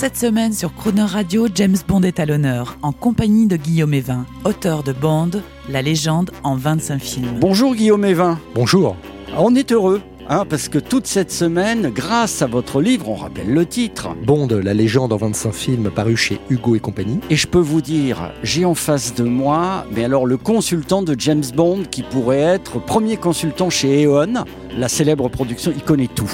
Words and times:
Cette 0.00 0.16
semaine 0.16 0.54
sur 0.54 0.74
Croner 0.74 1.02
Radio, 1.02 1.46
James 1.54 1.76
Bond 1.86 2.00
est 2.04 2.20
à 2.20 2.24
l'honneur, 2.24 2.78
en 2.80 2.90
compagnie 2.90 3.46
de 3.46 3.56
Guillaume 3.56 3.92
Evin, 3.92 4.24
auteur 4.46 4.82
de 4.82 4.94
Bond, 4.94 5.42
la 5.68 5.82
légende 5.82 6.30
en 6.42 6.56
25 6.56 6.98
films. 6.98 7.38
Bonjour 7.38 7.74
Guillaume 7.74 8.06
Evin. 8.06 8.38
Bonjour. 8.54 8.96
On 9.36 9.54
est 9.54 9.72
heureux. 9.72 10.00
Hein, 10.30 10.46
parce 10.48 10.68
que 10.68 10.78
toute 10.78 11.06
cette 11.06 11.30
semaine, 11.30 11.90
grâce 11.94 12.40
à 12.40 12.46
votre 12.46 12.80
livre, 12.80 13.10
on 13.10 13.16
rappelle 13.16 13.52
le 13.52 13.66
titre, 13.66 14.14
Bond, 14.24 14.48
la 14.48 14.72
légende 14.72 15.12
en 15.12 15.16
25 15.16 15.52
films 15.52 15.90
paru 15.90 16.16
chez 16.16 16.40
Hugo 16.48 16.76
et 16.76 16.80
compagnie. 16.80 17.18
et 17.28 17.36
je 17.36 17.46
peux 17.46 17.58
vous 17.58 17.82
dire, 17.82 18.32
j'ai 18.42 18.64
en 18.64 18.74
face 18.74 19.14
de 19.14 19.24
moi, 19.24 19.84
mais 19.92 20.04
alors 20.04 20.26
le 20.26 20.36
consultant 20.36 21.02
de 21.02 21.14
James 21.18 21.44
Bond 21.54 21.82
qui 21.90 22.02
pourrait 22.02 22.38
être 22.38 22.80
premier 22.80 23.16
consultant 23.16 23.68
chez 23.68 24.04
Eon, 24.04 24.44
la 24.78 24.88
célèbre 24.88 25.28
production, 25.28 25.72
il 25.74 25.82
connaît 25.82 26.08
tout. 26.08 26.30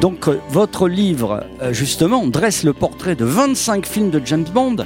Donc 0.00 0.28
euh, 0.28 0.38
votre 0.50 0.88
livre, 0.88 1.44
euh, 1.62 1.72
justement, 1.72 2.26
dresse 2.26 2.64
le 2.64 2.72
portrait 2.72 3.14
de 3.14 3.24
25 3.24 3.86
films 3.86 4.10
de 4.10 4.20
James 4.24 4.46
Bond 4.52 4.76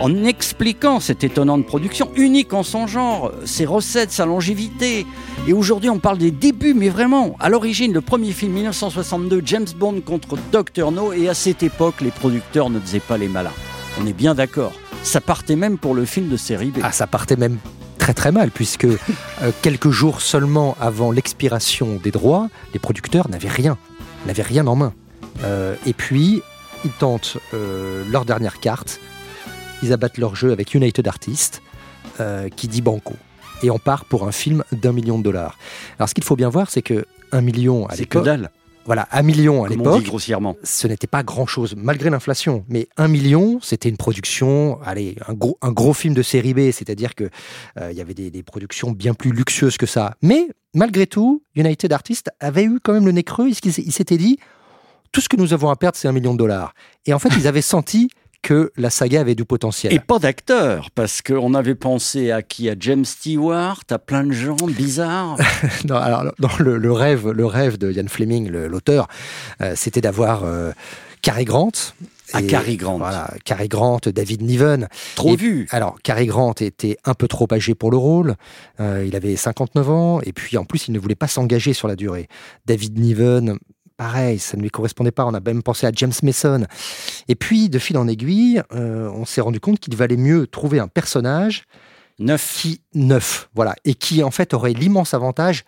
en 0.00 0.24
expliquant 0.24 1.00
cette 1.00 1.24
étonnante 1.24 1.66
production, 1.66 2.10
unique 2.16 2.52
en 2.52 2.62
son 2.62 2.86
genre, 2.86 3.32
ses 3.44 3.64
recettes, 3.64 4.10
sa 4.10 4.26
longévité. 4.26 5.06
Et 5.46 5.52
aujourd'hui, 5.52 5.90
on 5.90 5.98
parle 5.98 6.18
des 6.18 6.30
débuts, 6.30 6.74
mais 6.74 6.88
vraiment, 6.88 7.36
à 7.40 7.48
l'origine, 7.48 7.91
le 7.92 8.00
premier 8.00 8.32
film 8.32 8.52
1962, 8.52 9.42
James 9.44 9.66
Bond 9.76 10.00
contre 10.00 10.36
Dr. 10.50 10.90
No, 10.90 11.12
et 11.12 11.28
à 11.28 11.34
cette 11.34 11.62
époque, 11.62 12.00
les 12.00 12.10
producteurs 12.10 12.70
ne 12.70 12.80
faisaient 12.80 13.00
pas 13.00 13.18
les 13.18 13.28
malins. 13.28 13.52
On 14.00 14.06
est 14.06 14.14
bien 14.14 14.34
d'accord. 14.34 14.72
Ça 15.02 15.20
partait 15.20 15.56
même 15.56 15.76
pour 15.76 15.94
le 15.94 16.04
film 16.06 16.28
de 16.28 16.36
série 16.36 16.70
B. 16.70 16.78
Ah, 16.82 16.92
ça 16.92 17.06
partait 17.06 17.36
même 17.36 17.58
très 17.98 18.14
très 18.14 18.32
mal, 18.32 18.50
puisque 18.50 18.84
euh, 18.86 18.98
quelques 19.60 19.90
jours 19.90 20.22
seulement 20.22 20.76
avant 20.80 21.10
l'expiration 21.10 22.00
des 22.02 22.10
droits, 22.10 22.48
les 22.72 22.78
producteurs 22.78 23.28
n'avaient 23.28 23.48
rien, 23.48 23.76
n'avaient 24.26 24.42
rien 24.42 24.66
en 24.66 24.76
main. 24.76 24.94
Euh, 25.44 25.74
et 25.84 25.92
puis, 25.92 26.42
ils 26.84 26.92
tentent 26.92 27.36
euh, 27.52 28.04
leur 28.10 28.24
dernière 28.24 28.58
carte, 28.58 29.00
ils 29.82 29.92
abattent 29.92 30.18
leur 30.18 30.34
jeu 30.34 30.52
avec 30.52 30.74
United 30.74 31.06
Artists, 31.06 31.62
qui 32.54 32.68
dit 32.68 32.82
banco. 32.82 33.14
Et 33.64 33.70
on 33.70 33.80
part 33.80 34.04
pour 34.04 34.28
un 34.28 34.32
film 34.32 34.62
d'un 34.70 34.92
million 34.92 35.18
de 35.18 35.24
dollars. 35.24 35.58
Alors, 35.98 36.08
ce 36.08 36.14
qu'il 36.14 36.22
faut 36.22 36.36
bien 36.36 36.50
voir, 36.50 36.70
c'est 36.70 36.82
que 36.82 37.04
un 37.32 37.40
million 37.40 37.86
à 37.86 37.94
C'est 37.94 38.06
que 38.06 38.18
l'époque, 38.18 38.24
dalle, 38.24 38.50
voilà, 38.84 39.08
un 39.12 39.22
million 39.22 39.64
à 39.64 39.68
l'époque, 39.68 40.02
grossièrement. 40.04 40.56
ce 40.62 40.86
n'était 40.88 41.06
pas 41.06 41.22
grand-chose, 41.22 41.74
malgré 41.76 42.10
l'inflation. 42.10 42.64
Mais 42.68 42.88
un 42.96 43.08
million, 43.08 43.60
c'était 43.62 43.88
une 43.88 43.96
production, 43.96 44.80
allez, 44.82 45.16
un 45.28 45.34
gros, 45.34 45.56
un 45.62 45.70
gros 45.70 45.92
film 45.92 46.14
de 46.14 46.22
série 46.22 46.52
B, 46.54 46.70
c'est-à-dire 46.72 47.14
que 47.14 47.30
euh, 47.78 47.92
il 47.92 47.96
y 47.96 48.00
avait 48.00 48.14
des, 48.14 48.30
des 48.30 48.42
productions 48.42 48.90
bien 48.90 49.14
plus 49.14 49.32
luxueuses 49.32 49.76
que 49.76 49.86
ça. 49.86 50.16
Mais 50.20 50.48
malgré 50.74 51.06
tout, 51.06 51.42
United 51.54 51.92
Artists 51.92 52.30
avait 52.40 52.64
eu 52.64 52.80
quand 52.82 52.92
même 52.92 53.06
le 53.06 53.12
nez 53.12 53.22
creux. 53.22 53.48
Ils 53.48 53.92
s'étaient 53.92 54.16
dit, 54.16 54.38
tout 55.12 55.20
ce 55.20 55.28
que 55.28 55.36
nous 55.36 55.52
avons 55.52 55.70
à 55.70 55.76
perdre, 55.76 55.96
c'est 55.96 56.08
un 56.08 56.12
million 56.12 56.32
de 56.32 56.38
dollars. 56.38 56.74
Et 57.06 57.14
en 57.14 57.18
fait, 57.18 57.30
ils 57.36 57.46
avaient 57.46 57.62
senti 57.62 58.10
que 58.42 58.72
la 58.76 58.90
saga 58.90 59.20
avait 59.20 59.34
du 59.36 59.44
potentiel. 59.44 59.92
Et 59.92 60.00
pas 60.00 60.18
d'acteur, 60.18 60.90
parce 60.94 61.22
qu'on 61.22 61.54
avait 61.54 61.74
pensé 61.76 62.30
à 62.32 62.42
qui 62.42 62.68
À 62.68 62.74
James 62.78 63.04
Stewart, 63.04 63.80
à 63.90 63.98
plein 63.98 64.24
de 64.24 64.32
gens 64.32 64.56
bizarres. 64.66 65.36
Non, 65.88 65.96
alors, 65.96 66.32
dans 66.38 66.50
le, 66.58 66.76
le 66.76 66.92
rêve, 66.92 67.28
le 67.30 67.46
rêve 67.46 67.78
de 67.78 67.90
Ian 67.92 68.06
Fleming, 68.08 68.48
le- 68.48 68.66
l'auteur, 68.68 69.06
euh, 69.60 69.74
c'était 69.76 70.00
d'avoir 70.00 70.42
euh, 70.44 70.72
Cary 71.22 71.44
Grant. 71.44 71.70
À 72.34 72.40
Et- 72.40 72.46
Cary 72.46 72.76
Grant. 72.78 72.98
Voilà, 72.98 73.32
Cary 73.44 73.68
Grant, 73.68 74.00
David 74.06 74.42
Niven. 74.42 74.88
Trop 75.14 75.34
Et- 75.34 75.36
vu. 75.36 75.66
Alors, 75.70 75.98
Cary 76.02 76.26
Grant 76.26 76.54
était 76.60 76.96
un 77.04 77.14
peu 77.14 77.28
trop 77.28 77.46
âgé 77.52 77.74
pour 77.74 77.90
le 77.90 77.96
rôle. 77.98 78.34
Euh, 78.80 79.04
il 79.06 79.14
avait 79.14 79.36
59 79.36 79.90
ans. 79.90 80.20
Et 80.22 80.32
puis, 80.32 80.56
en 80.56 80.64
plus, 80.64 80.88
il 80.88 80.92
ne 80.92 80.98
voulait 80.98 81.14
pas 81.14 81.28
s'engager 81.28 81.74
sur 81.74 81.88
la 81.88 81.94
durée. 81.96 82.28
David 82.66 82.98
Niven, 82.98 83.58
pareil, 83.96 84.38
ça 84.38 84.56
ne 84.56 84.62
lui 84.62 84.70
correspondait 84.70 85.10
pas. 85.10 85.26
On 85.26 85.34
a 85.34 85.40
même 85.40 85.62
pensé 85.62 85.86
à 85.86 85.92
James 85.94 86.12
Mason. 86.22 86.66
Et 87.28 87.34
puis, 87.34 87.68
de 87.68 87.78
fil 87.78 87.96
en 87.98 88.08
aiguille, 88.08 88.62
euh, 88.72 89.08
on 89.10 89.24
s'est 89.24 89.40
rendu 89.40 89.60
compte 89.60 89.78
qu'il 89.78 89.96
valait 89.96 90.16
mieux 90.16 90.46
trouver 90.46 90.78
un 90.78 90.88
personnage 90.88 91.64
Neuf. 92.18 92.58
qui 92.60 92.82
neuf, 92.94 93.48
voilà, 93.54 93.74
et 93.84 93.94
qui 93.94 94.22
en 94.22 94.30
fait 94.30 94.54
aurait 94.54 94.74
l'immense 94.74 95.14
avantage 95.14 95.64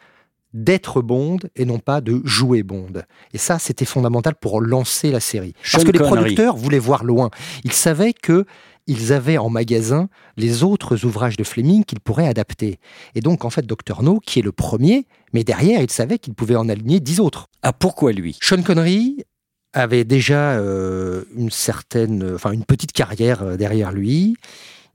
d'être 0.53 1.03
Bond 1.03 1.39
et 1.57 1.65
non 1.65 1.81
pas 1.81 2.01
de 2.01 2.21
jouer 2.25 2.63
Bond. 2.63 3.03
Et 3.33 3.39
ça, 3.39 3.59
c'était 3.59 3.85
fondamental 3.85 4.37
pour 4.37 4.61
lancer 4.61 5.11
la 5.11 5.21
série. 5.21 5.55
Sean 5.63 5.79
Parce 5.79 5.85
que 5.85 5.91
les 5.91 5.99
producteurs 5.99 6.57
voulaient 6.57 6.79
voir 6.79 7.03
loin. 7.05 7.31
Ils 7.65 7.73
savaient 7.73 8.13
que 8.13 8.47
ils 8.87 9.13
avaient 9.13 9.39
en 9.39 9.49
magasin 9.49 10.09
les 10.37 10.63
autres 10.63 11.05
ouvrages 11.05 11.37
de 11.37 11.45
Fleming 11.45 11.85
qu'ils 11.85 12.01
pourraient 12.01 12.29
adapter. 12.29 12.79
Et 13.15 13.21
donc, 13.21 13.45
en 13.45 13.51
fait, 13.51 13.67
Dr. 13.67 14.03
No, 14.03 14.21
qui 14.21 14.41
est 14.41 14.43
le 14.43 14.53
premier, 14.53 15.07
mais 15.33 15.45
derrière, 15.45 15.81
ils 15.81 15.91
savaient 15.91 16.19
qu'ils 16.19 16.35
pouvaient 16.35 16.57
en 16.57 16.69
aligner 16.69 17.01
dix 17.01 17.21
autres. 17.21 17.49
Ah, 17.63 17.73
pourquoi 17.73 18.13
lui? 18.13 18.37
Sean 18.43 18.63
Connery 18.63 19.25
avait 19.73 20.05
déjà 20.05 20.53
euh, 20.53 21.25
une 21.37 21.51
certaine, 21.51 22.35
enfin 22.35 22.53
une 22.53 22.65
petite 22.65 22.93
carrière 22.93 23.43
euh, 23.43 23.57
derrière 23.57 23.93
lui. 23.93 24.37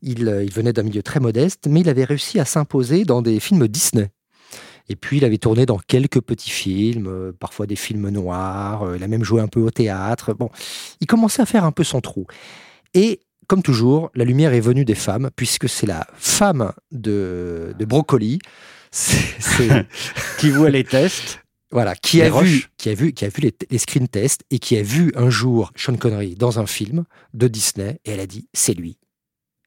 Il, 0.01 0.29
euh, 0.29 0.43
il 0.43 0.51
venait 0.51 0.71
d'un 0.71 0.83
milieu 0.83 1.03
très 1.03 1.19
modeste, 1.19 1.67
mais 1.69 1.81
il 1.81 1.89
avait 1.89 2.05
réussi 2.05 2.39
à 2.39 2.45
s'imposer 2.45 3.03
dans 3.03 3.21
des 3.21 3.39
films 3.39 3.67
Disney. 3.67 4.09
Et 4.87 4.95
puis 4.95 5.17
il 5.17 5.25
avait 5.25 5.37
tourné 5.37 5.65
dans 5.65 5.77
quelques 5.77 6.21
petits 6.21 6.49
films, 6.49 7.33
parfois 7.39 7.67
des 7.67 7.75
films 7.75 8.09
noirs. 8.09 8.95
il 8.95 9.03
a 9.03 9.07
même 9.07 9.23
joué 9.23 9.39
un 9.39 9.47
peu 9.47 9.59
au 9.59 9.69
théâtre. 9.69 10.33
Bon, 10.33 10.49
il 10.99 11.05
commençait 11.05 11.43
à 11.43 11.45
faire 11.45 11.63
un 11.63 11.71
peu 11.71 11.83
son 11.83 12.01
trou. 12.01 12.25
Et 12.95 13.19
comme 13.49 13.63
toujours, 13.63 14.11
la 14.15 14.23
lumière 14.23 14.53
est 14.53 14.59
venue 14.61 14.85
des 14.85 14.95
femmes, 14.95 15.29
puisque 15.35 15.67
c'est 15.67 15.87
la 15.87 16.07
femme 16.15 16.71
de, 16.91 17.73
de 17.77 17.83
Brocoli. 17.85 18.39
C'est- 18.91 19.35
c'est- 19.41 19.85
Qui 20.39 20.49
voit 20.51 20.69
les 20.69 20.85
tests 20.85 21.41
voilà, 21.71 21.95
qui 21.95 22.17
Les 22.17 22.23
a, 22.23 22.41
vu, 22.41 22.65
qui 22.77 22.89
a 22.89 22.95
vu, 22.95 23.13
qui 23.13 23.25
a 23.25 23.27
vu 23.29 23.41
les, 23.41 23.53
les 23.69 23.77
screen 23.77 24.07
tests 24.07 24.41
et 24.49 24.57
qui 24.57 24.75
a 24.75 24.81
vu 24.81 25.11
un 25.15 25.29
jour 25.29 25.71
Sean 25.75 25.95
Connery 25.97 26.33
dans 26.33 26.59
un 26.59 26.65
film 26.65 27.03
de 27.35 27.47
Disney 27.47 27.99
et 28.05 28.11
elle 28.11 28.19
a 28.19 28.25
dit 28.25 28.47
c'est 28.53 28.73
lui. 28.73 28.97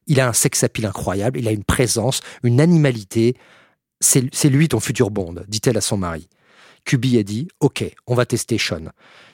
Il 0.07 0.19
a 0.19 0.27
un 0.27 0.33
sex 0.33 0.63
appeal 0.65 0.85
incroyable, 0.85 1.39
il 1.39 1.47
a 1.47 1.51
une 1.51 1.63
présence, 1.63 2.19
une 2.43 2.59
animalité. 2.59 3.37
C'est 4.01 4.25
c'est 4.33 4.49
lui 4.49 4.67
ton 4.67 4.81
futur 4.81 5.11
Bond, 5.11 5.35
dit-elle 5.47 5.77
à 5.77 5.81
son 5.81 5.95
mari. 5.95 6.27
Kubi 6.85 7.17
a 7.17 7.23
dit 7.23 7.47
ok, 7.59 7.85
on 8.07 8.15
va 8.15 8.25
tester 8.25 8.57
Sean. 8.57 8.89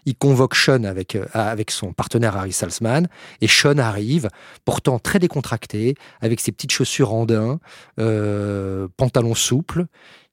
Il 0.05 0.15
convoque 0.15 0.55
Sean 0.55 0.83
avec, 0.83 1.15
euh, 1.15 1.25
avec 1.33 1.71
son 1.71 1.93
partenaire 1.93 2.37
Harry 2.37 2.53
Salzman 2.53 3.07
et 3.41 3.47
Sean 3.47 3.77
arrive, 3.77 4.29
portant 4.65 4.99
très 4.99 5.19
décontracté, 5.19 5.95
avec 6.21 6.39
ses 6.39 6.51
petites 6.51 6.71
chaussures 6.71 7.13
en 7.13 7.25
daim, 7.25 7.59
euh, 7.99 8.87
pantalon 8.97 9.35
souple. 9.35 9.85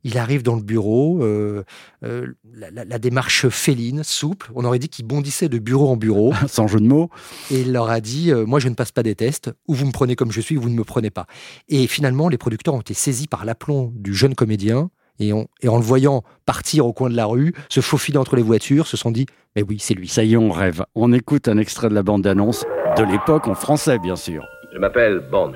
Il 0.04 0.18
arrive 0.18 0.44
dans 0.44 0.54
le 0.54 0.62
bureau, 0.62 1.24
euh, 1.24 1.64
la, 2.02 2.70
la- 2.70 2.84
la 2.84 2.98
démarche 3.00 3.48
féline, 3.48 4.04
souple. 4.04 4.52
On 4.54 4.64
aurait 4.64 4.78
dit 4.78 4.88
qu'il 4.88 5.04
bondissait 5.04 5.48
de 5.48 5.58
bureau 5.58 5.88
en 5.88 5.96
bureau. 5.96 6.32
Sans 6.48 6.68
jeu 6.68 6.78
de 6.78 6.86
mots. 6.86 7.10
Et 7.50 7.62
il 7.62 7.72
leur 7.72 7.90
a 7.90 8.00
dit 8.00 8.32
Moi, 8.32 8.60
je 8.60 8.68
ne 8.68 8.74
passe 8.74 8.92
pas 8.92 9.02
des 9.02 9.16
tests, 9.16 9.50
ou 9.66 9.74
vous 9.74 9.84
me 9.86 9.90
prenez 9.90 10.14
comme 10.14 10.30
je 10.30 10.40
suis, 10.40 10.56
ou 10.56 10.60
vous 10.62 10.68
ne 10.70 10.76
me 10.76 10.84
prenez 10.84 11.10
pas. 11.10 11.26
Et 11.68 11.88
finalement, 11.88 12.28
les 12.28 12.38
producteurs 12.38 12.74
ont 12.74 12.80
été 12.80 12.94
saisis 12.94 13.26
par 13.26 13.44
l'aplomb 13.44 13.92
du 13.96 14.14
jeune 14.14 14.36
comédien. 14.36 14.90
Et, 15.18 15.32
on- 15.32 15.46
et 15.62 15.68
en 15.68 15.76
le 15.76 15.82
voyant 15.82 16.22
partir 16.44 16.86
au 16.86 16.92
coin 16.92 17.08
de 17.10 17.16
la 17.16 17.26
rue, 17.26 17.52
se 17.68 17.80
faufiler 17.80 18.18
entre 18.18 18.36
les 18.36 18.42
voitures, 18.42 18.86
se 18.86 18.96
sont 18.96 19.10
dit 19.10 19.26
Mais 19.56 19.62
oui, 19.62 19.78
c'est 19.80 19.94
lui. 19.94 20.08
Ça 20.08 20.22
y 20.24 20.34
est, 20.34 20.36
on 20.36 20.50
rêve. 20.50 20.82
On 20.94 21.12
écoute 21.12 21.48
un 21.48 21.58
extrait 21.58 21.88
de 21.88 21.94
la 21.94 22.02
bande-annonce 22.02 22.64
de 22.98 23.04
l'époque 23.04 23.48
en 23.48 23.54
français, 23.54 23.98
bien 23.98 24.16
sûr. 24.16 24.44
Je 24.74 24.78
m'appelle 24.78 25.20
Bond. 25.30 25.52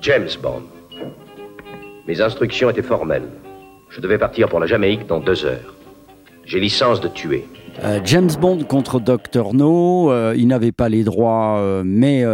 James 0.00 0.28
Bond. 0.42 0.62
Mes 2.06 2.20
instructions 2.20 2.68
étaient 2.70 2.82
formelles. 2.82 3.28
Je 3.90 4.00
devais 4.00 4.18
partir 4.18 4.48
pour 4.48 4.60
la 4.60 4.66
Jamaïque 4.66 5.06
dans 5.06 5.20
deux 5.20 5.44
heures. 5.44 5.74
J'ai 6.44 6.60
licence 6.60 7.00
de 7.00 7.08
tuer. 7.08 7.46
Euh, 7.82 8.00
James 8.04 8.30
Bond 8.40 8.64
contre 8.64 9.00
Dr. 9.00 9.52
No, 9.52 10.10
euh, 10.10 10.34
il 10.36 10.46
n'avait 10.46 10.72
pas 10.72 10.88
les 10.88 11.02
droits, 11.02 11.58
euh, 11.58 11.82
mais 11.84 12.24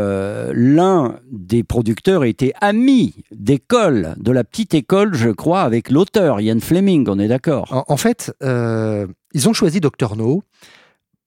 l'un 0.52 1.19
des 1.31 1.62
producteurs 1.64 2.25
était 2.25 2.52
ami 2.60 3.14
d'école, 3.31 4.14
de 4.19 4.32
la 4.32 4.44
petite 4.44 4.75
école, 4.75 5.14
je 5.14 5.31
crois, 5.31 5.62
avec 5.62 5.90
l'auteur, 5.90 6.40
Ian 6.40 6.60
Fleming, 6.60 7.06
on 7.08 7.19
est 7.19 7.28
d'accord? 7.28 7.72
En, 7.72 7.84
en 7.88 7.96
fait, 7.96 8.32
ils 8.42 9.48
ont 9.48 9.52
choisi 9.52 9.81
Dr. 9.81 10.16
No 10.16 10.42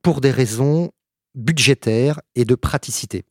pour 0.01 0.21
des 0.21 0.31
raisons 0.31 0.91
budgétaires 1.35 2.21
et 2.35 2.45
de 2.45 2.55
praticité. 2.55 3.23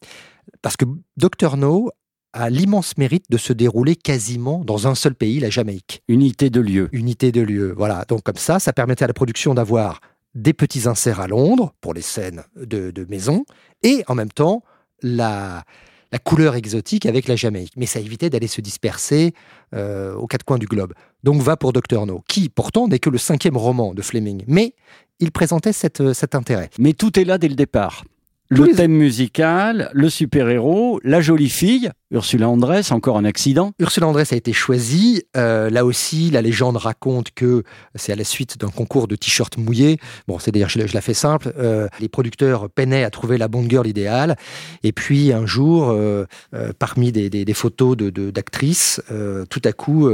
Parce 0.63 0.77
que 0.77 0.85
Dr. 1.17 1.57
No 1.57 1.91
a 2.33 2.51
l'immense 2.51 2.97
mérite 2.97 3.27
de 3.31 3.37
se 3.37 3.53
dérouler 3.53 3.95
quasiment 3.95 4.65
dans 4.65 4.89
un 4.89 4.95
seul 4.95 5.15
pays, 5.15 5.39
la 5.39 5.51
Jamaïque. 5.51 6.03
Unité 6.09 6.51
de 6.51 6.61
lieu. 6.61 6.89
Unité 6.93 7.31
de 7.31 7.43
lieu. 7.43 7.75
Voilà. 7.77 8.05
Donc, 8.09 8.23
comme 8.23 8.37
ça, 8.37 8.59
ça 8.59 8.73
permettait 8.73 9.05
à 9.05 9.09
la 9.09 9.15
production 9.15 9.55
d'avoir 9.55 10.01
des 10.35 10.53
petits 10.53 10.89
inserts 10.89 11.21
à 11.21 11.29
Londres 11.29 11.75
pour 11.81 11.95
les 11.95 12.03
scènes 12.03 12.45
de, 12.57 12.91
de 12.91 13.05
maison 13.05 13.45
et 13.83 14.03
en 14.07 14.15
même 14.15 14.31
temps 14.31 14.63
la, 15.03 15.65
la 16.13 16.19
couleur 16.19 16.55
exotique 16.55 17.07
avec 17.07 17.29
la 17.29 17.37
Jamaïque. 17.37 17.73
Mais 17.77 17.87
ça 17.87 18.01
évitait 18.01 18.31
d'aller 18.31 18.47
se 18.47 18.61
disperser 18.61 19.35
euh, 19.75 20.15
aux 20.15 20.27
quatre 20.27 20.45
coins 20.45 20.59
du 20.59 20.67
globe. 20.67 20.95
Donc 21.23 21.43
va 21.43 21.57
pour 21.57 21.73
Dr 21.73 22.07
No, 22.07 22.23
qui 22.29 22.49
pourtant 22.49 22.89
n'est 22.89 22.99
que 22.99 23.11
le 23.11 23.19
cinquième 23.19 23.57
roman 23.57 23.95
de 23.95 24.03
Fleming. 24.03 24.45
Mais 24.47 24.75
il 25.19 25.33
présentait 25.33 25.73
cette, 25.73 26.13
cet 26.13 26.35
intérêt. 26.35 26.71
Mais 26.79 26.93
tout 26.93 27.19
est 27.19 27.25
là 27.25 27.39
dès 27.39 27.49
le 27.49 27.55
départ. 27.55 28.05
Le 28.55 28.67
les- 28.67 28.75
thème 28.75 28.93
musical, 28.93 29.91
le 29.95 30.11
super-héros, 30.11 31.01
la 31.05 31.23
jolie 31.23 31.49
fille, 31.49 31.91
Ursula 32.11 32.49
Andress, 32.51 32.93
encore 32.93 33.17
un 33.17 33.25
accident. 33.25 33.73
Ursula 33.79 34.07
Andress 34.07 34.35
a 34.35 34.37
été 34.37 34.53
choisie. 34.53 35.23
Euh, 35.39 35.71
là 35.71 35.87
aussi, 35.87 36.29
la 36.31 36.43
légende 36.43 36.77
raconte 36.77 37.31
que 37.35 37.63
c'est 37.95 38.13
à 38.13 38.17
la 38.17 38.25
suite 38.25 38.59
d'un 38.59 38.69
concours 38.69 39.09
de 39.09 39.17
t-shirts 39.17 39.57
mouillés. 39.57 39.97
Bon, 40.29 40.39
c'est 40.39 40.51
d'ailleurs, 40.53 40.69
je, 40.69 40.87
je 40.87 40.93
la 40.93 41.01
fais 41.01 41.15
simple. 41.15 41.55
Euh, 41.57 41.89
les 41.99 42.11
producteurs 42.11 42.69
peinaient 42.69 43.05
à 43.05 43.11
trouver 43.11 43.39
la 43.39 43.49
Bond 43.49 43.67
Girl 43.71 43.87
idéale. 43.87 44.37
Et 44.83 44.93
puis, 44.93 45.33
un 45.33 45.47
jour, 45.47 45.89
euh, 45.91 46.27
parmi 46.79 47.11
des, 47.11 47.31
des- 47.31 47.47
des 47.47 47.55
photos 47.55 47.97
de- 47.97 48.11
de- 48.11 48.31
d'actrices, 48.31 49.01
euh, 49.11 49.47
tout 49.49 49.63
à 49.65 49.73
coup, 49.73 50.11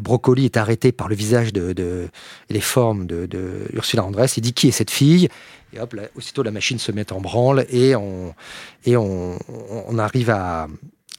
Brocoli 0.00 0.46
est 0.46 0.56
arrêté 0.56 0.90
par 0.90 1.08
le 1.08 1.14
visage 1.14 1.52
de, 1.52 1.74
de- 1.74 2.08
et 2.48 2.54
les 2.54 2.60
formes 2.60 3.06
de, 3.06 3.26
de 3.26 3.68
Ursula 3.74 4.04
Andress. 4.04 4.38
Il 4.38 4.40
dit 4.40 4.54
qui 4.54 4.68
est 4.68 4.72
cette 4.72 4.90
fille? 4.90 5.28
Et 5.76 5.80
hop, 5.80 5.92
là, 5.94 6.02
aussitôt 6.16 6.42
la 6.42 6.50
machine 6.50 6.78
se 6.78 6.90
met 6.92 7.12
en 7.12 7.20
branle 7.20 7.66
et 7.70 7.94
on, 7.96 8.34
et 8.84 8.96
on, 8.96 9.38
on 9.88 9.98
arrive 9.98 10.30
à, 10.30 10.66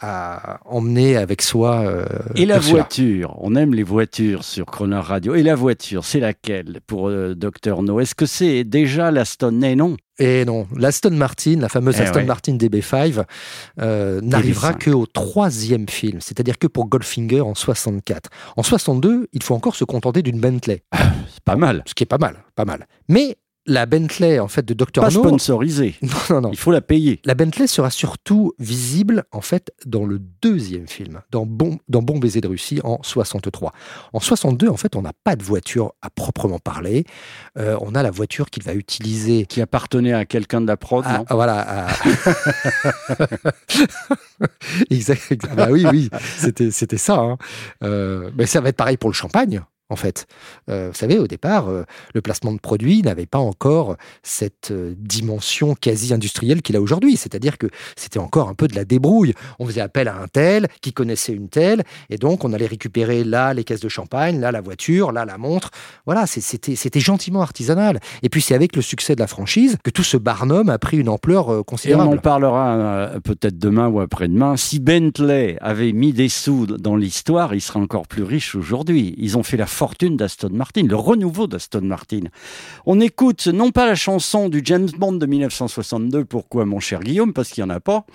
à 0.02 0.60
emmener 0.66 1.18
avec 1.18 1.42
soi. 1.42 1.82
euh, 1.82 2.06
Et 2.36 2.46
la 2.46 2.58
Ursula. 2.58 2.80
voiture, 2.82 3.36
on 3.40 3.56
aime 3.56 3.74
les 3.74 3.84
voitures 3.84 4.44
sur 4.44 4.66
Croner 4.68 4.98
Radio. 5.00 5.36
Et 5.36 5.44
la 5.44 5.56
voiture, 5.56 6.06
c'est 6.06 6.20
laquelle 6.20 6.80
pour 6.88 7.08
euh, 7.10 7.34
Dr 7.36 7.82
No? 7.84 8.00
Est-ce 8.00 8.16
que 8.16 8.26
c'est 8.26 8.64
déjà 8.64 9.10
l'Aston? 9.12 9.52
Mais 9.54 9.76
non. 9.76 9.96
Et 10.20 10.46
non, 10.46 10.66
l'Aston 10.76 11.12
Martin, 11.12 11.58
la 11.60 11.70
fameuse 11.70 11.96
Eh 12.00 12.02
Aston 12.04 12.20
ouais. 12.20 12.26
Martin 12.26 12.58
DB5, 12.58 13.24
euh, 13.82 14.20
n'arrivera 14.22 14.72
DB5. 14.72 14.78
que 14.80 14.90
au 14.92 15.06
troisième 15.06 15.88
film, 15.88 16.22
c'est-à-dire 16.22 16.58
que 16.58 16.66
pour 16.66 16.88
Goldfinger 16.88 17.42
en 17.42 17.54
64. 17.54 18.30
En 18.56 18.64
62, 18.64 19.28
il 19.34 19.44
faut 19.44 19.54
encore 19.54 19.76
se 19.76 19.84
contenter 19.84 20.24
d'une 20.24 20.40
Bentley, 20.40 20.82
C'est 20.92 21.44
pas 21.46 21.56
mal. 21.56 21.84
ce 21.86 21.94
qui 21.94 22.02
est 22.04 22.08
pas 22.08 22.18
mal, 22.18 22.38
pas 22.56 22.66
mal. 22.66 22.88
Mais 23.10 23.36
la 23.68 23.86
Bentley 23.86 24.40
en 24.40 24.48
fait 24.48 24.66
de 24.66 24.74
Dr 24.74 25.02
Pas 25.02 25.10
No, 25.10 25.24
sponsorisé. 25.24 25.96
non, 26.02 26.10
non, 26.30 26.42
non. 26.42 26.50
Il 26.52 26.58
faut 26.58 26.72
la 26.72 26.82
payer. 26.82 27.20
La 27.26 27.36
Bentley 27.36 27.68
sera 27.68 27.90
surtout 27.92 28.54
visible 28.60 29.26
en 29.32 29.42
fait 29.42 29.72
dans 29.86 30.06
le 30.06 30.20
deuxième 30.42 30.88
film, 30.88 31.22
dans 31.32 31.46
Bon, 31.46 31.78
dans 31.88 32.02
bon 32.02 32.18
baiser 32.18 32.42
de 32.42 32.48
Russie 32.48 32.80
en 32.84 33.00
63. 33.04 33.74
En 34.14 34.20
62, 34.20 34.70
en 34.70 34.78
fait, 34.78 34.96
on 34.96 35.02
n'a 35.02 35.14
pas 35.24 35.36
de 35.36 35.44
voiture 35.44 35.94
à 36.02 36.10
proprement 36.10 36.60
parler. 36.60 37.06
Euh, 37.58 37.78
on 37.82 37.94
a 37.96 38.02
la 38.04 38.12
voiture 38.12 38.50
qu'il 38.50 38.64
va 38.64 38.74
utiliser 38.74 39.46
Qui 39.46 39.62
appartenait 39.62 40.14
à 40.14 40.26
quelqu'un 40.26 40.62
de 40.62 40.68
la 40.68 40.78
prod, 40.78 41.04
Ah, 41.08 41.20
non? 41.20 41.26
voilà. 41.32 41.88
à- 41.88 41.88
exact. 44.90 45.32
exact. 45.32 45.56
Bah 45.56 45.68
oui, 45.72 45.86
oui. 45.92 46.10
C'était, 46.38 46.72
c'était 46.72 46.98
ça. 46.98 47.16
hein. 47.20 47.38
Euh, 47.84 48.30
mais 48.36 48.46
ça 48.46 48.62
va 48.62 48.70
être 48.70 48.78
pareil 48.78 48.98
pour 48.98 49.10
le 49.10 49.16
champagne. 49.16 49.62
En 49.90 49.96
fait, 49.96 50.28
Euh, 50.70 50.90
vous 50.92 50.98
savez, 50.98 51.18
au 51.18 51.28
départ, 51.28 51.70
euh, 51.70 51.84
le 52.14 52.22
placement 52.22 52.52
de 52.52 52.60
produits 52.60 53.02
n'avait 53.02 53.26
pas 53.26 53.38
encore 53.38 53.96
cette 54.22 54.72
euh, 54.72 54.94
dimension 54.98 55.76
quasi 55.76 56.14
industrielle 56.14 56.62
qu'il 56.62 56.76
a 56.76 56.82
aujourd'hui. 56.82 57.16
C'est-à-dire 57.16 57.58
que 57.58 57.68
c'était 57.96 58.20
encore 58.20 58.50
un 58.50 58.54
peu 58.54 58.68
de 58.68 58.76
la 58.76 58.84
débrouille. 58.84 59.34
On 59.60 59.66
faisait 59.66 59.80
appel 59.80 60.10
à 60.10 60.18
un 60.18 60.28
tel 60.28 60.68
qui 60.82 60.92
connaissait 60.92 61.32
une 61.32 61.48
telle, 61.48 61.84
et 62.10 62.18
donc 62.18 62.44
on 62.44 62.52
allait 62.52 62.66
récupérer 62.66 63.24
là 63.24 63.54
les 63.54 63.64
caisses 63.64 63.80
de 63.80 63.88
champagne, 63.88 64.42
là 64.42 64.52
la 64.52 64.60
voiture, 64.60 65.14
là 65.14 65.24
la 65.24 65.38
montre. 65.38 65.72
Voilà, 66.06 66.28
c'était, 66.28 67.00
gentiment 67.00 67.42
artisanal. 67.42 68.00
Et 68.24 68.30
puis 68.30 68.42
c'est 68.42 68.56
avec 68.56 68.76
le 68.76 68.82
succès 68.82 69.16
de 69.16 69.22
la 69.22 69.28
franchise 69.28 69.78
que 69.84 69.90
tout 69.90 70.04
ce 70.04 70.18
barnum 70.18 70.68
a 70.70 70.80
pris 70.80 70.98
une 70.98 71.10
ampleur 71.10 71.50
Et 71.50 71.54
on 71.54 71.64
considérable. 71.64 72.18
en 72.18 72.22
parlera 72.22 73.12
peut-être 73.24 73.58
demain 73.58 73.88
ou 73.88 74.02
après-demain. 74.02 74.58
Si 74.58 74.80
Bentley 74.80 75.58
avait 75.62 75.94
mis 75.94 76.12
des 76.12 76.28
sous 76.28 76.66
dans 76.66 76.98
l'histoire, 76.98 77.54
il 77.54 77.62
serait 77.62 77.80
encore 77.80 78.08
plus 78.08 78.24
riche 78.24 78.56
aujourd'hui. 78.56 79.16
Ils 79.18 79.38
ont 79.38 79.44
fait 79.44 79.58
la 79.58 79.68
fortune 79.78 80.18
d'Aston 80.18 80.50
Martin, 80.52 80.84
le 80.88 80.96
renouveau 80.96 81.46
d'Aston 81.48 81.82
Martin. 81.84 82.22
On 82.88 83.00
écoute 83.00 83.46
non 83.48 83.70
pas 83.72 83.86
la 83.86 83.94
chanson 83.96 84.50
du 84.50 84.62
James 84.66 84.90
Bond 84.98 85.14
de 85.14 85.26
1962, 85.28 86.26
pourquoi 86.26 86.66
mon 86.66 86.80
cher 86.80 87.00
Guillaume, 87.02 87.32
parce 87.32 87.50
qu'il 87.50 87.64
n'y 87.64 87.72
en 87.72 87.76
a 87.76 87.80
pas, 87.80 88.06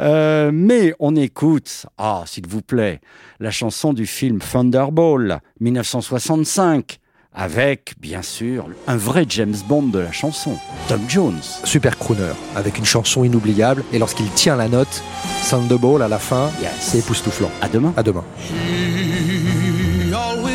euh, 0.00 0.50
mais 0.52 0.94
on 1.00 1.16
écoute, 1.16 1.86
ah 1.96 2.24
s'il 2.26 2.46
vous 2.46 2.60
plaît, 2.62 3.00
la 3.40 3.50
chanson 3.50 3.92
du 3.94 4.04
film 4.06 4.38
Thunderball 4.40 5.40
1965. 5.60 6.98
Avec, 7.34 7.94
bien 8.00 8.22
sûr, 8.22 8.66
un 8.88 8.96
vrai 8.96 9.24
James 9.28 9.54
Bond 9.68 9.84
de 9.88 10.00
la 10.00 10.10
chanson, 10.10 10.56
Tom 10.88 11.00
Jones. 11.08 11.40
Super 11.64 11.96
crooner, 11.96 12.32
avec 12.56 12.78
une 12.78 12.84
chanson 12.84 13.22
inoubliable. 13.22 13.84
Et 13.92 13.98
lorsqu'il 13.98 14.28
tient 14.30 14.56
la 14.56 14.68
note, 14.68 15.02
Thunderball 15.48 16.02
à 16.02 16.08
la 16.08 16.18
fin, 16.18 16.50
Yes. 16.60 16.72
c'est 16.80 16.98
époustouflant. 16.98 17.50
À 17.62 17.68
demain. 17.68 17.92
À 17.96 18.02
demain. 18.02 18.24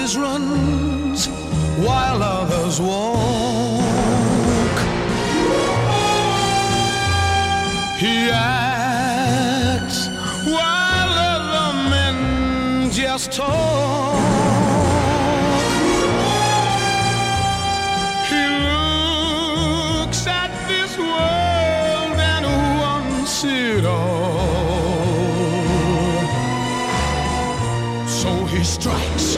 He 0.03 0.17
runs 0.17 1.27
while 1.79 2.21
others 2.21 2.81
walk. 2.81 3.79
He 7.97 8.29
acts 8.29 10.09
while 10.45 11.13
other 11.31 11.89
men 11.89 12.91
just 12.91 13.31
talk. 13.31 14.19
He 18.27 18.45
looks 18.67 20.27
at 20.27 20.51
this 20.67 20.97
world 20.97 22.19
and 22.33 22.45
wants 22.81 23.45
it 23.45 23.85
all. 23.85 24.43
So 28.05 28.43
he 28.45 28.63
strikes 28.65 29.37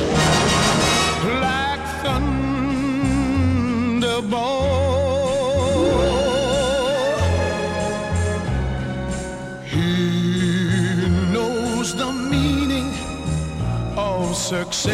of 14.15 14.35
success. 14.35 14.94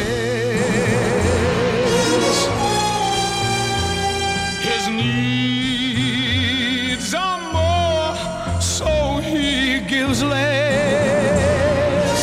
His 4.68 4.88
needs 5.01 6.33
are 7.13 7.40
more, 7.54 8.16
so 8.59 9.19
he 9.19 9.80
gives 9.81 10.23
less. 10.23 12.21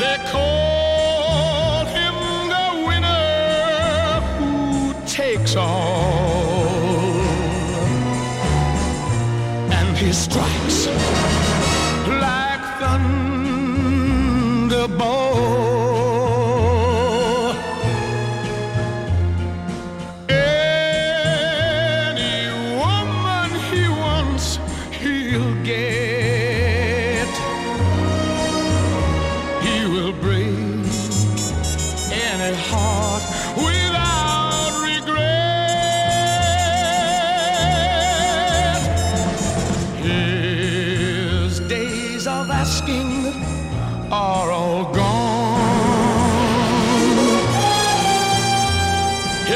They 0.00 0.18
call 0.32 1.84
him 1.86 2.14
the 2.54 2.68
winner 2.88 4.20
who 4.38 4.52
takes 5.06 5.54
all. 5.56 6.82
And 9.78 9.96
he 9.96 10.12
strikes 10.12 10.78
like 12.08 12.64
a 14.82 14.88
boy. 14.88 15.21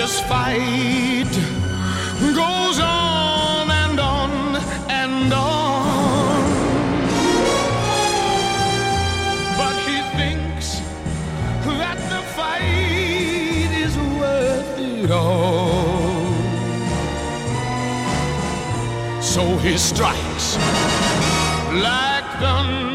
His 0.07 0.21
fight 0.21 1.35
goes 2.21 2.79
on 2.79 3.69
and 3.73 3.99
on 3.99 4.31
and 4.89 5.33
on. 5.33 6.43
But 9.59 9.77
he 9.89 9.99
thinks 10.17 10.79
that 11.81 11.99
the 12.13 12.23
fight 12.37 13.73
is 13.85 13.99
worth 14.21 14.79
it 14.79 15.11
all. 15.11 16.23
So 19.21 19.59
he 19.59 19.77
strikes 19.77 20.57
like 21.73 22.27
thunder. 22.39 22.86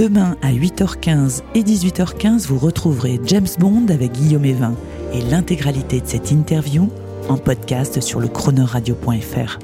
Demain 0.00 0.34
à 0.40 0.50
8h15 0.50 1.42
et 1.54 1.62
18h15, 1.62 2.46
vous 2.46 2.56
retrouverez 2.56 3.20
James 3.26 3.46
Bond 3.58 3.84
avec 3.90 4.12
Guillaume 4.12 4.46
Evin 4.46 4.74
et 5.12 5.20
l'intégralité 5.20 6.00
de 6.00 6.06
cette 6.06 6.30
interview 6.30 6.88
en 7.28 7.36
podcast 7.36 8.00
sur 8.00 8.18
le 8.18 8.28
chronoradio.fr. 8.28 9.58